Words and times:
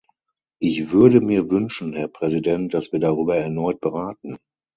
Ich 0.59 0.89
würde 0.91 1.21
mir 1.21 1.51
wünschen, 1.51 1.93
Herr 1.93 2.07
Präsident, 2.07 2.73
dass 2.73 2.91
wir 2.91 2.99
darüber 2.99 3.37
erneut 3.37 3.79
beraten. 3.79 4.39